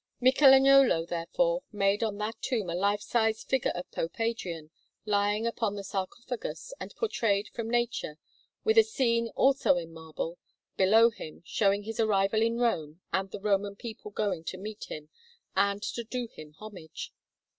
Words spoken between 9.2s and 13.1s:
also in marble, below him, showing his arrival in Rome